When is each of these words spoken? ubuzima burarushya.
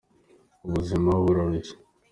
ubuzima 0.65 1.09
burarushya. 1.23 1.75